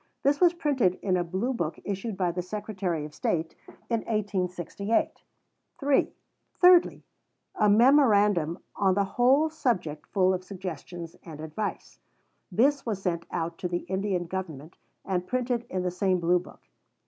This 0.23 0.41
was 0.41 0.55
printed 0.55 0.97
in 1.03 1.15
a 1.15 1.23
Blue 1.23 1.53
book 1.53 1.79
issued 1.83 2.17
by 2.17 2.31
the 2.31 2.41
Secretary 2.41 3.05
of 3.05 3.13
State 3.13 3.53
in 3.87 3.99
1868. 4.05 5.21
(3) 5.79 6.11
Thirdly, 6.55 7.03
a 7.53 7.69
memorandum 7.69 8.57
on 8.75 8.95
the 8.95 9.03
whole 9.03 9.47
subject 9.51 10.07
full 10.07 10.33
of 10.33 10.43
suggestions 10.43 11.15
and 11.23 11.39
advice. 11.39 11.99
This 12.51 12.83
was 12.83 12.99
sent 12.99 13.27
out 13.29 13.59
to 13.59 13.67
the 13.67 13.81
Indian 13.93 14.25
Government, 14.25 14.75
and 15.05 15.27
printed 15.27 15.67
in 15.69 15.83
the 15.83 15.91
same 15.91 16.19
Blue 16.19 16.39
book. 16.39 16.61